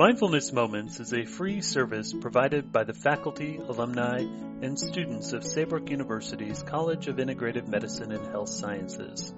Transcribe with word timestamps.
Mindfulness 0.00 0.50
Moments 0.50 0.98
is 0.98 1.12
a 1.12 1.26
free 1.26 1.60
service 1.60 2.14
provided 2.14 2.72
by 2.72 2.84
the 2.84 2.94
faculty, 2.94 3.58
alumni, 3.58 4.20
and 4.62 4.80
students 4.80 5.34
of 5.34 5.44
Saybrook 5.44 5.90
University's 5.90 6.62
College 6.62 7.06
of 7.08 7.16
Integrative 7.16 7.68
Medicine 7.68 8.10
and 8.10 8.26
Health 8.28 8.48
Sciences. 8.48 9.34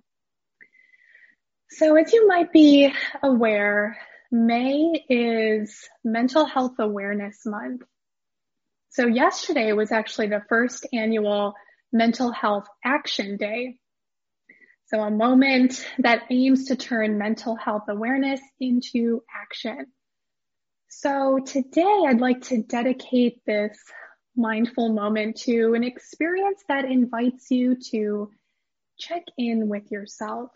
So, 1.72 1.96
as 1.98 2.12
you 2.12 2.28
might 2.28 2.52
be 2.52 2.92
aware, 3.22 4.00
May 4.32 5.06
is 5.08 5.88
Mental 6.04 6.46
Health 6.46 6.80
Awareness 6.80 7.46
Month. 7.46 7.84
So, 8.90 9.06
yesterday 9.06 9.72
was 9.74 9.92
actually 9.92 10.28
the 10.28 10.42
first 10.50 10.88
annual 10.94 11.54
Mental 11.94 12.32
Health 12.32 12.66
Action 12.84 13.38
Day. 13.38 13.78
So, 14.88 15.00
a 15.00 15.12
moment 15.12 15.86
that 16.00 16.24
aims 16.32 16.66
to 16.66 16.76
turn 16.76 17.20
mental 17.20 17.56
health 17.56 17.84
awareness 17.88 18.42
into 18.60 19.22
action. 19.32 19.86
So, 20.88 21.38
today 21.46 22.04
I'd 22.08 22.20
like 22.20 22.42
to 22.46 22.64
dedicate 22.64 23.46
this 23.46 23.78
mindful 24.36 24.92
moment 24.92 25.38
to 25.42 25.76
an 25.76 25.84
experience 25.84 26.64
that 26.68 26.86
invites 26.86 27.52
you 27.52 27.76
to 27.92 28.32
check 28.98 29.24
in 29.38 29.70
with 29.70 29.92
yourself 29.92 30.50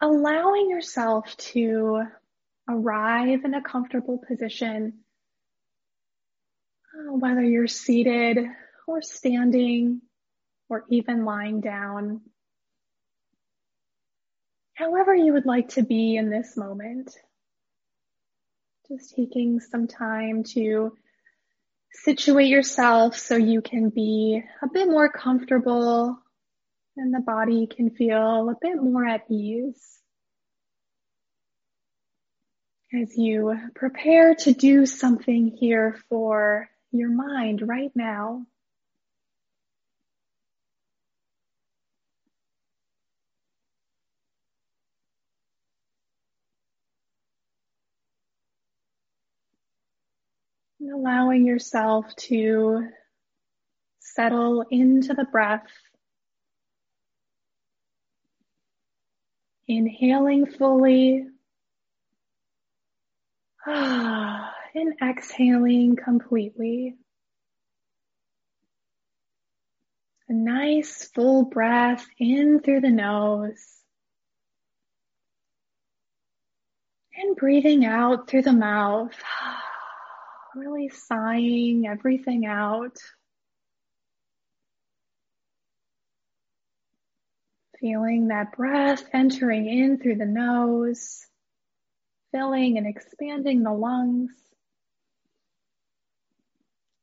Allowing 0.00 0.70
yourself 0.70 1.36
to 1.36 2.02
arrive 2.68 3.44
in 3.44 3.54
a 3.54 3.62
comfortable 3.62 4.22
position, 4.26 5.00
uh, 6.94 7.12
whether 7.14 7.42
you're 7.42 7.66
seated 7.66 8.38
or 8.86 9.02
standing 9.02 10.02
or 10.68 10.84
even 10.90 11.24
lying 11.24 11.60
down, 11.60 12.20
however 14.74 15.14
you 15.14 15.32
would 15.32 15.46
like 15.46 15.70
to 15.70 15.82
be 15.82 16.16
in 16.16 16.30
this 16.30 16.56
moment. 16.56 17.16
Just 18.88 19.14
taking 19.14 19.60
some 19.60 19.86
time 19.86 20.44
to 20.54 20.96
situate 21.92 22.48
yourself 22.48 23.18
so 23.18 23.36
you 23.36 23.60
can 23.60 23.90
be 23.90 24.42
a 24.62 24.68
bit 24.68 24.88
more 24.88 25.10
comfortable 25.10 26.18
and 26.98 27.14
the 27.14 27.20
body 27.20 27.66
can 27.66 27.90
feel 27.90 28.50
a 28.50 28.56
bit 28.60 28.82
more 28.82 29.06
at 29.06 29.30
ease. 29.30 30.00
As 32.92 33.16
you 33.16 33.56
prepare 33.74 34.34
to 34.34 34.52
do 34.52 34.86
something 34.86 35.56
here 35.58 36.00
for 36.08 36.68
your 36.90 37.10
mind 37.10 37.62
right 37.66 37.92
now. 37.94 38.46
allowing 50.90 51.46
yourself 51.46 52.06
to 52.16 52.88
settle 54.00 54.64
into 54.70 55.12
the 55.12 55.24
breath 55.24 55.66
Inhaling 59.68 60.46
fully. 60.46 61.26
And 64.74 64.94
exhaling 65.02 65.96
completely. 65.96 66.94
A 70.28 70.32
nice 70.32 71.10
full 71.14 71.46
breath 71.46 72.06
in 72.18 72.60
through 72.60 72.82
the 72.82 72.90
nose. 72.90 73.64
And 77.16 77.34
breathing 77.36 77.84
out 77.84 78.28
through 78.28 78.42
the 78.42 78.52
mouth. 78.52 79.14
Really 80.54 80.88
sighing 80.88 81.86
everything 81.86 82.46
out. 82.46 82.96
Feeling 87.80 88.28
that 88.28 88.56
breath 88.56 89.04
entering 89.12 89.68
in 89.68 89.98
through 89.98 90.16
the 90.16 90.26
nose, 90.26 91.24
filling 92.32 92.76
and 92.76 92.86
expanding 92.86 93.62
the 93.62 93.72
lungs. 93.72 94.32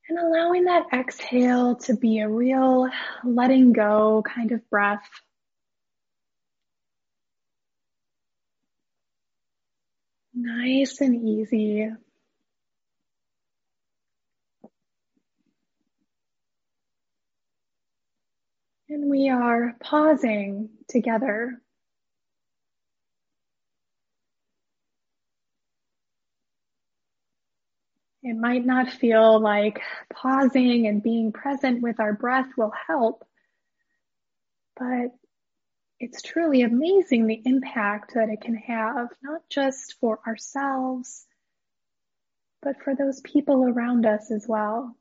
And 0.09 0.19
allowing 0.19 0.65
that 0.65 0.87
exhale 0.93 1.77
to 1.77 1.95
be 1.95 2.19
a 2.19 2.29
real 2.29 2.89
letting 3.23 3.73
go 3.73 4.21
kind 4.23 4.51
of 4.51 4.69
breath. 4.69 5.09
Nice 10.33 10.99
and 10.99 11.15
easy. 11.15 11.89
And 18.87 19.09
we 19.09 19.29
are 19.29 19.75
pausing 19.79 20.69
together. 20.87 21.59
It 28.21 28.35
might 28.35 28.65
not 28.65 28.89
feel 28.89 29.39
like 29.39 29.81
pausing 30.11 30.87
and 30.87 31.01
being 31.01 31.31
present 31.31 31.81
with 31.81 31.99
our 31.99 32.13
breath 32.13 32.49
will 32.57 32.73
help, 32.87 33.23
but 34.75 35.15
it's 35.99 36.21
truly 36.21 36.61
amazing 36.61 37.27
the 37.27 37.41
impact 37.45 38.15
that 38.15 38.29
it 38.29 38.41
can 38.41 38.55
have, 38.55 39.09
not 39.21 39.41
just 39.49 39.95
for 39.99 40.19
ourselves, 40.27 41.25
but 42.61 42.81
for 42.83 42.95
those 42.95 43.21
people 43.21 43.63
around 43.63 44.05
us 44.05 44.31
as 44.31 44.45
well. 44.47 44.95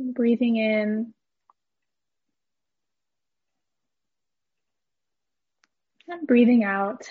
Breathing 0.00 0.56
in 0.56 1.14
And 6.08 6.26
breathing 6.26 6.64
out. 6.64 7.08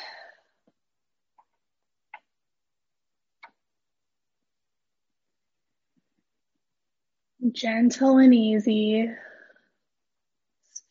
Gentle 7.54 8.18
and 8.18 8.34
easy. 8.34 9.10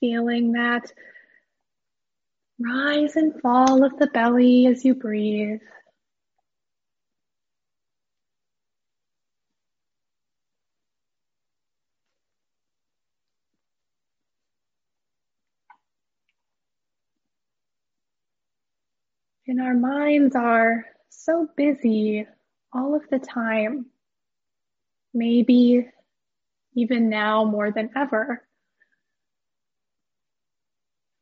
feeling 0.00 0.52
that 0.52 0.92
rise 2.60 3.16
and 3.16 3.40
fall 3.40 3.84
of 3.84 3.98
the 3.98 4.06
belly 4.08 4.66
as 4.66 4.84
you 4.84 4.94
breathe. 4.94 5.60
And 19.48 19.62
our 19.62 19.72
minds 19.72 20.36
are 20.36 20.84
so 21.08 21.48
busy 21.56 22.26
all 22.70 22.94
of 22.94 23.08
the 23.10 23.18
time, 23.18 23.86
maybe 25.14 25.88
even 26.74 27.08
now 27.08 27.46
more 27.46 27.70
than 27.70 27.88
ever. 27.96 28.46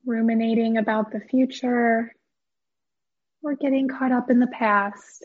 Ruminating 0.05 0.77
about 0.77 1.13
the 1.13 1.21
future 1.21 2.13
or 3.45 3.55
getting 3.55 3.87
caught 3.87 4.11
up 4.11 4.29
in 4.29 4.41
the 4.41 4.49
past. 4.49 5.25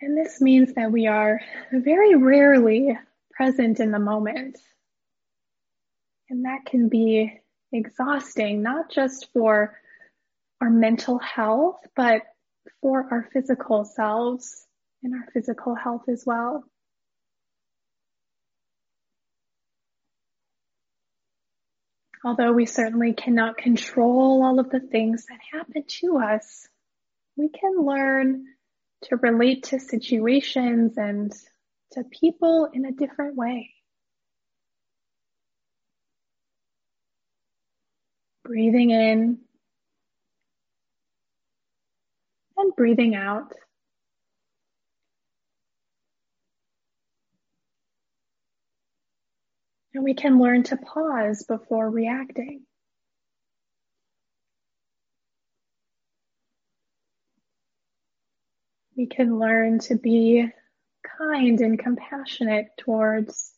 And 0.00 0.16
this 0.16 0.40
means 0.40 0.74
that 0.74 0.92
we 0.92 1.08
are 1.08 1.40
very 1.72 2.14
rarely 2.14 2.96
present 3.32 3.80
in 3.80 3.90
the 3.90 3.98
moment. 3.98 4.58
And 6.30 6.44
that 6.44 6.66
can 6.66 6.88
be 6.88 7.40
exhausting, 7.74 8.62
not 8.62 8.90
just 8.90 9.28
for 9.32 9.78
our 10.60 10.70
mental 10.70 11.18
health, 11.18 11.76
but 11.94 12.22
for 12.80 13.06
our 13.10 13.28
physical 13.32 13.84
selves 13.84 14.66
and 15.02 15.14
our 15.14 15.26
physical 15.32 15.74
health 15.74 16.08
as 16.08 16.24
well. 16.24 16.64
Although 22.24 22.52
we 22.52 22.64
certainly 22.64 23.12
cannot 23.12 23.58
control 23.58 24.42
all 24.42 24.58
of 24.58 24.70
the 24.70 24.80
things 24.80 25.26
that 25.26 25.38
happen 25.52 25.84
to 26.00 26.16
us, 26.16 26.66
we 27.36 27.50
can 27.50 27.76
learn 27.76 28.46
to 29.02 29.16
relate 29.16 29.64
to 29.64 29.78
situations 29.78 30.96
and 30.96 31.34
to 31.92 32.04
people 32.04 32.70
in 32.72 32.86
a 32.86 32.92
different 32.92 33.36
way. 33.36 33.73
Breathing 38.44 38.90
in 38.90 39.38
and 42.56 42.76
breathing 42.76 43.14
out. 43.14 43.52
And 49.94 50.04
we 50.04 50.14
can 50.14 50.40
learn 50.40 50.64
to 50.64 50.76
pause 50.76 51.44
before 51.44 51.88
reacting. 51.88 52.62
We 58.96 59.06
can 59.06 59.38
learn 59.38 59.80
to 59.80 59.96
be 59.96 60.48
kind 61.18 61.60
and 61.60 61.78
compassionate 61.78 62.68
towards 62.78 63.52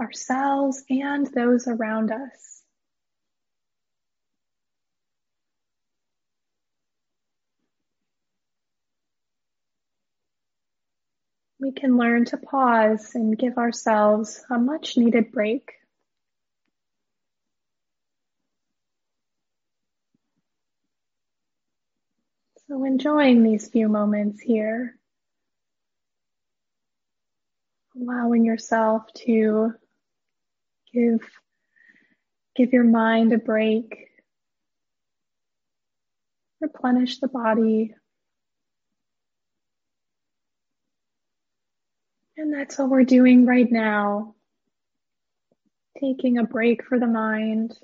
ourselves 0.00 0.84
and 0.88 1.26
those 1.26 1.68
around 1.68 2.12
us. 2.12 2.55
We 11.66 11.72
can 11.72 11.96
learn 11.96 12.26
to 12.26 12.36
pause 12.36 13.16
and 13.16 13.36
give 13.36 13.58
ourselves 13.58 14.40
a 14.48 14.56
much 14.56 14.96
needed 14.96 15.32
break. 15.32 15.72
So 22.68 22.84
enjoying 22.84 23.42
these 23.42 23.68
few 23.68 23.88
moments 23.88 24.40
here. 24.40 24.96
Allowing 28.00 28.44
yourself 28.44 29.12
to 29.24 29.72
give, 30.94 31.28
give 32.54 32.72
your 32.72 32.84
mind 32.84 33.32
a 33.32 33.38
break. 33.38 34.06
Replenish 36.60 37.18
the 37.18 37.26
body. 37.26 37.96
And 42.36 42.52
that's 42.52 42.78
what 42.78 42.90
we're 42.90 43.04
doing 43.04 43.46
right 43.46 43.70
now. 43.70 44.34
Taking 46.00 46.38
a 46.38 46.44
break 46.44 46.84
for 46.84 46.98
the 46.98 47.06
mind. 47.06 47.78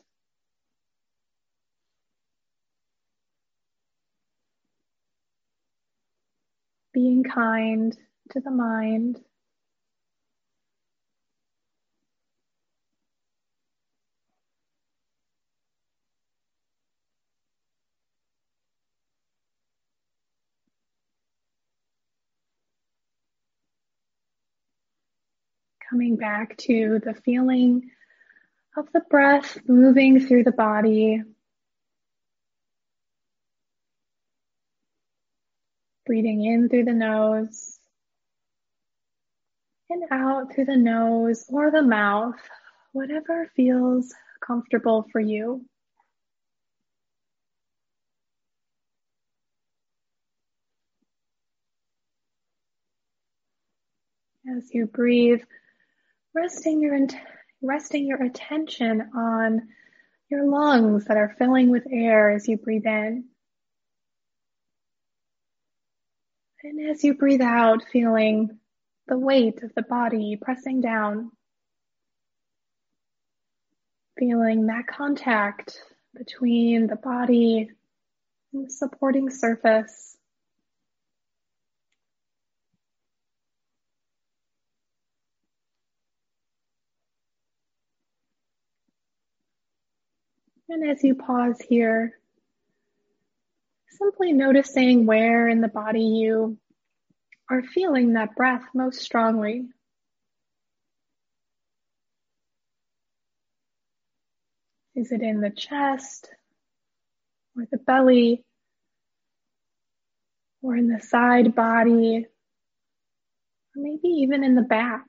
being 6.93 7.25
kind 7.25 7.97
to 8.31 8.41
the 8.41 8.51
mind. 8.51 9.19
Coming 25.93 26.17
back 26.17 26.57
to 26.57 27.01
the 27.05 27.13
feeling 27.13 27.91
of 28.79 28.89
the 28.95 29.03
breath 29.11 29.59
moving 29.69 30.27
through 30.27 30.45
the 30.45 30.51
body. 30.51 31.23
Breathing 36.07 36.47
in 36.47 36.71
through 36.71 36.87
the 36.87 36.95
nose 36.95 37.79
and 39.91 40.05
out 40.11 40.55
through 40.55 40.65
the 40.65 40.79
nose 40.79 41.45
or 41.51 41.71
the 41.71 41.83
mouth, 41.83 42.41
whatever 42.93 43.51
feels 43.55 44.15
comfortable 44.41 45.07
for 45.13 45.21
you. 45.21 45.67
As 54.57 54.73
you 54.73 54.87
breathe, 54.87 55.43
resting 56.35 56.83
your, 56.83 56.99
resting 57.61 58.07
your 58.07 58.23
attention 58.23 59.11
on 59.17 59.69
your 60.29 60.47
lungs 60.47 61.05
that 61.07 61.17
are 61.17 61.35
filling 61.39 61.71
with 61.71 61.87
air 61.91 62.31
as 62.31 62.49
you 62.49 62.57
breathe 62.57 62.87
in. 62.87 63.25
And 66.65 66.91
as 66.91 67.03
you 67.03 67.15
breathe 67.15 67.43
out, 67.43 67.85
feeling 67.93 68.59
the 69.09 69.19
weight 69.19 69.63
of 69.63 69.75
the 69.75 69.83
body 69.83 70.39
pressing 70.41 70.81
down, 70.81 71.33
feeling 74.17 74.67
that 74.67 74.87
contact 74.87 75.77
between 76.15 76.87
the 76.87 76.97
body 76.97 77.71
and 78.53 78.67
the 78.67 78.71
supporting 78.71 79.29
surface. 79.31 80.12
And 90.73 90.89
as 90.89 91.05
you 91.05 91.15
pause 91.15 91.61
here, 91.61 92.19
simply 93.91 94.33
noticing 94.33 95.05
where 95.05 95.47
in 95.47 95.61
the 95.61 95.69
body 95.69 96.01
you 96.01 96.57
are 97.51 97.63
feeling 97.63 98.15
that 98.15 98.35
breath 98.35 98.65
most 98.73 99.03
strongly. 99.03 99.67
Is 104.95 105.13
it 105.13 105.21
in 105.21 105.43
the 105.43 105.51
chest 105.51 106.31
or 107.55 107.67
the 107.71 107.77
belly 107.77 108.43
or 110.63 110.75
in 110.75 110.89
the 110.89 111.01
side 111.01 111.55
body 111.55 112.25
or 112.25 113.83
maybe 113.83 114.09
even 114.09 114.43
in 114.43 114.55
the 114.55 114.63
back? 114.63 115.05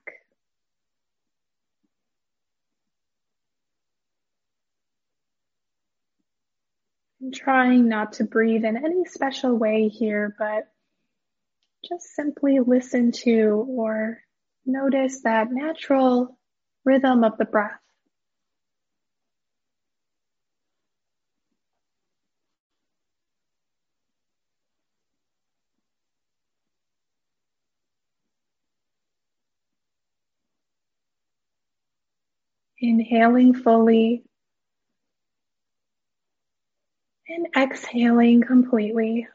I'm 7.24 7.32
trying 7.32 7.88
not 7.88 8.14
to 8.14 8.26
breathe 8.26 8.66
in 8.66 8.76
any 8.76 9.06
special 9.06 9.56
way 9.56 9.88
here, 9.88 10.36
but 10.38 10.68
just 11.88 12.14
simply 12.16 12.60
listen 12.60 13.14
to 13.14 13.66
or 13.70 14.20
notice 14.66 15.22
that 15.22 15.48
natural 15.50 16.38
rhythm 16.84 17.24
of 17.24 17.38
the 17.38 17.46
breath. 17.46 17.80
Inhaling 32.80 33.54
fully 33.54 34.26
and 37.34 37.48
exhaling 37.58 38.42
completely. 38.42 39.28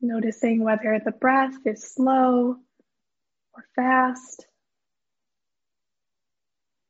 Noticing 0.00 0.62
whether 0.62 1.00
the 1.04 1.10
breath 1.10 1.56
is 1.64 1.82
slow 1.82 2.56
or 3.54 3.64
fast. 3.74 4.46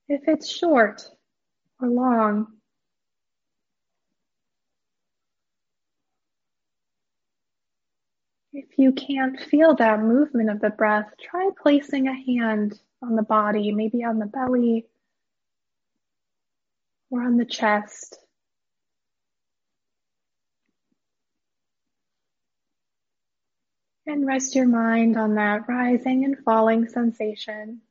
If 0.08 0.22
it's 0.26 0.48
short 0.48 1.08
or 1.80 1.88
long. 1.88 2.48
If 8.52 8.66
you 8.76 8.92
can't 8.92 9.40
feel 9.40 9.74
that 9.76 10.00
movement 10.00 10.50
of 10.50 10.60
the 10.60 10.70
breath, 10.70 11.14
try 11.18 11.50
placing 11.62 12.08
a 12.08 12.14
hand 12.14 12.78
on 13.02 13.16
the 13.16 13.22
body, 13.22 13.72
maybe 13.72 14.04
on 14.04 14.18
the 14.18 14.26
belly 14.26 14.86
or 17.10 17.22
on 17.22 17.36
the 17.36 17.44
chest. 17.44 18.18
And 24.06 24.26
rest 24.26 24.54
your 24.54 24.66
mind 24.66 25.18
on 25.18 25.34
that 25.34 25.68
rising 25.68 26.24
and 26.24 26.38
falling 26.44 26.88
sensation. 26.88 27.82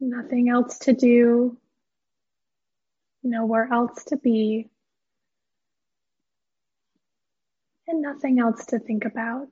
Nothing 0.00 0.48
else 0.48 0.78
to 0.80 0.94
do, 0.94 1.58
nowhere 3.22 3.68
else 3.72 4.04
to 4.04 4.16
be, 4.16 4.68
and 7.86 8.02
nothing 8.02 8.38
else 8.38 8.66
to 8.66 8.78
think 8.78 9.04
about. 9.04 9.48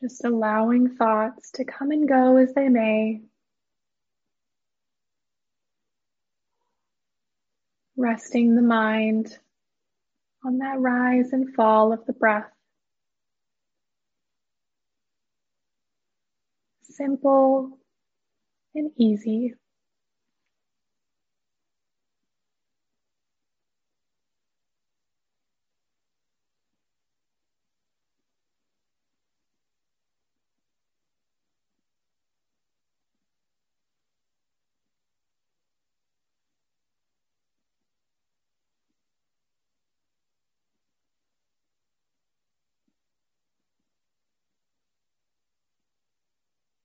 Just 0.00 0.24
allowing 0.24 0.96
thoughts 0.96 1.50
to 1.52 1.64
come 1.64 1.90
and 1.90 2.08
go 2.08 2.36
as 2.36 2.52
they 2.54 2.68
may. 2.68 3.22
Resting 7.96 8.54
the 8.54 8.62
mind 8.62 9.36
on 10.44 10.58
that 10.58 10.78
rise 10.78 11.32
and 11.32 11.52
fall 11.52 11.92
of 11.92 12.06
the 12.06 12.12
breath. 12.12 12.48
Simple 16.82 17.78
and 18.76 18.92
easy. 18.96 19.54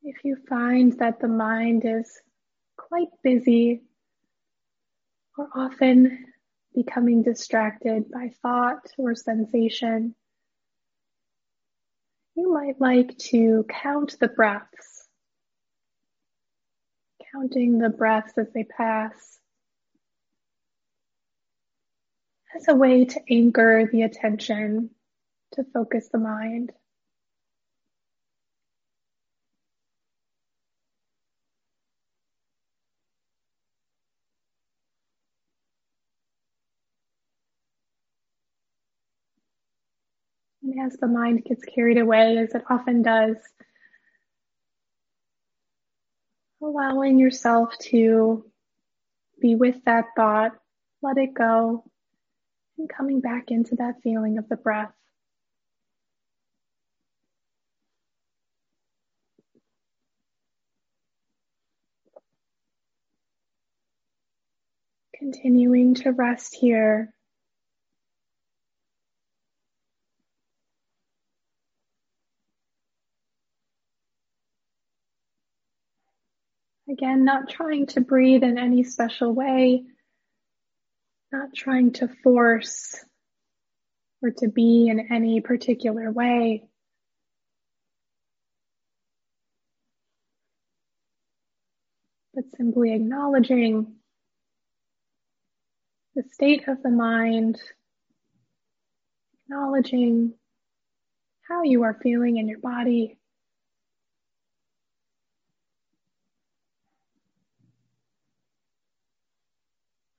If 0.06 0.18
you 0.26 0.36
find 0.50 0.92
that 1.00 1.22
the 1.22 1.30
mind 1.30 1.84
is 1.86 2.20
quite 2.78 3.08
busy 3.24 3.84
or 5.38 5.48
often 5.56 6.26
becoming 6.76 7.24
distracted 7.24 8.12
by 8.12 8.34
thought 8.42 8.86
or 8.98 9.16
sensation, 9.16 10.14
you 12.36 12.52
might 12.52 12.82
like 12.82 13.18
to 13.30 13.66
count 13.70 14.18
the 14.20 14.28
breaths, 14.28 15.08
counting 17.32 17.78
the 17.78 17.90
breaths 17.90 18.34
as 18.38 18.52
they 18.54 18.66
pass 18.66 19.40
as 22.54 22.68
a 22.68 22.76
way 22.76 23.06
to 23.06 23.22
anchor 23.30 23.90
the 23.90 24.02
attention, 24.02 24.90
to 25.54 25.64
focus 25.74 26.10
the 26.12 26.20
mind. 26.20 26.74
As 40.80 40.98
the 40.98 41.08
mind 41.08 41.44
gets 41.44 41.64
carried 41.64 41.98
away, 41.98 42.38
as 42.38 42.54
it 42.56 42.64
often 42.70 43.02
does, 43.02 43.36
allowing 46.62 47.20
yourself 47.20 47.78
to 47.80 48.46
be 49.40 49.56
with 49.56 49.76
that 49.86 50.06
thought, 50.16 50.54
let 51.02 51.18
it 51.18 51.34
go, 51.34 51.84
and 52.78 52.90
coming 52.90 53.20
back 53.20 53.52
into 53.52 53.76
that 53.76 54.02
feeling 54.02 54.38
of 54.38 54.48
the 54.50 54.56
breath. 54.56 54.94
Continuing 65.18 65.96
to 65.96 66.12
rest 66.12 66.56
here 66.56 67.14
Again, 76.94 77.26
not 77.26 77.50
trying 77.50 77.88
to 77.88 78.02
breathe 78.02 78.44
in 78.44 78.60
any 78.60 78.84
special 78.84 79.34
way, 79.34 79.82
not 81.32 81.52
trying 81.56 81.94
to 81.94 82.08
force 82.08 83.04
or 84.22 84.30
to 84.30 84.48
be 84.48 84.90
in 84.90 85.12
any 85.12 85.42
particular 85.42 86.12
way. 86.12 86.66
But 92.36 92.44
simply 92.56 92.94
acknowledging 92.94 93.96
the 96.14 96.24
state 96.32 96.68
of 96.68 96.84
the 96.84 96.92
mind, 96.92 97.60
acknowledging 99.46 100.36
how 101.50 101.64
you 101.64 101.82
are 101.82 102.00
feeling 102.04 102.38
in 102.38 102.48
your 102.48 102.60
body. 102.60 103.18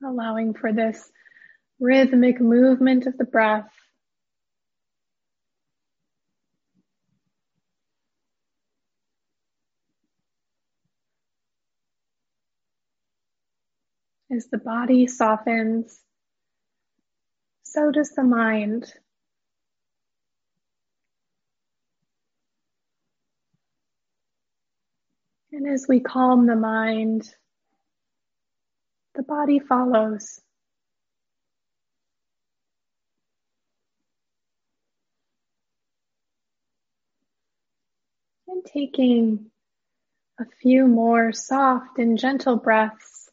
Allowing 0.05 0.55
for 0.55 0.73
this 0.73 1.11
rhythmic 1.81 2.41
movement 2.41 3.07
of 3.07 3.17
the 3.17 3.25
breath. 3.25 3.71
As 14.31 14.47
the 14.51 14.59
body 14.59 15.07
softens, 15.07 16.01
so 17.63 17.91
does 17.91 18.11
the 18.11 18.25
mind. 18.25 18.93
And 25.53 25.69
as 25.69 25.87
we 25.89 26.01
calm 26.01 26.47
the 26.47 26.57
mind, 26.57 27.33
the 29.15 29.23
body 29.23 29.59
follows. 29.61 30.41
And 38.49 38.65
taking 38.65 39.51
a 40.41 40.45
few 40.63 40.87
more 40.87 41.33
soft 41.33 41.99
and 41.99 42.19
gentle 42.19 42.57
breaths, 42.57 43.31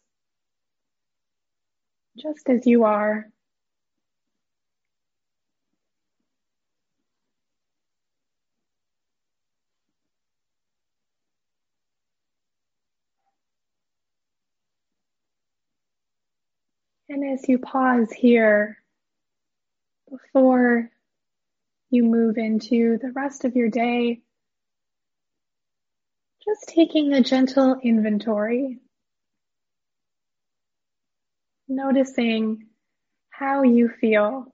just 2.16 2.48
as 2.48 2.66
you 2.66 2.84
are. 2.84 3.31
And 17.12 17.30
as 17.30 17.46
you 17.46 17.58
pause 17.58 18.10
here, 18.10 18.78
before 20.10 20.90
you 21.90 22.04
move 22.04 22.38
into 22.38 22.96
the 23.02 23.12
rest 23.12 23.44
of 23.44 23.54
your 23.54 23.68
day, 23.68 24.22
just 26.42 26.68
taking 26.68 27.12
a 27.12 27.22
gentle 27.22 27.76
inventory, 27.82 28.78
noticing 31.68 32.68
how 33.28 33.62
you 33.62 33.90
feel. 33.90 34.46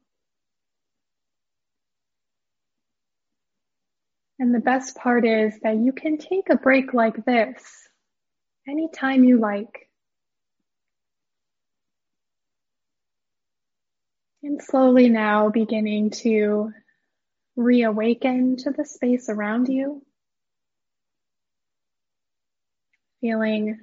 And 4.40 4.52
the 4.52 4.58
best 4.58 4.96
part 4.96 5.24
is 5.24 5.56
that 5.62 5.76
you 5.76 5.92
can 5.92 6.18
take 6.18 6.50
a 6.50 6.56
break 6.56 6.92
like 6.92 7.24
this 7.24 7.62
anytime 8.66 9.22
you 9.22 9.38
like. 9.38 9.87
And 14.42 14.62
slowly 14.62 15.08
now 15.08 15.48
beginning 15.48 16.10
to 16.22 16.72
reawaken 17.56 18.56
to 18.58 18.70
the 18.70 18.84
space 18.84 19.28
around 19.28 19.68
you. 19.68 20.02
Feeling 23.20 23.80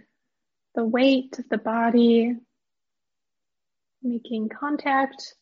the 0.75 0.85
weight 0.85 1.37
of 1.39 1.49
the 1.49 1.57
body 1.57 2.35
making 4.01 4.49
contact 4.49 5.35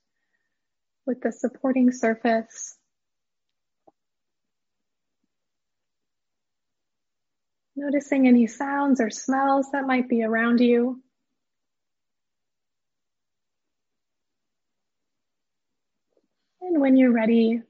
with 1.06 1.22
the 1.22 1.32
supporting 1.32 1.92
surface. 1.92 2.78
Noticing 7.76 8.28
any 8.28 8.48
sounds 8.48 9.02
or 9.02 9.10
smells 9.10 9.68
that 9.74 9.86
might 9.86 10.08
be 10.08 10.24
around 10.24 10.60
you. 10.60 11.04
When 16.84 16.98
you're 16.98 17.14
ready, 17.14 17.62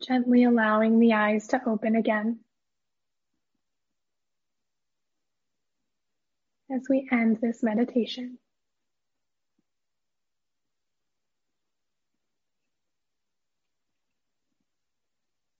gently 0.00 0.44
allowing 0.44 0.98
the 0.98 1.12
eyes 1.12 1.46
to 1.48 1.60
open 1.66 1.94
again. 1.94 2.38
As 6.74 6.86
we 6.88 7.06
end 7.12 7.36
this 7.42 7.62
meditation. 7.62 8.38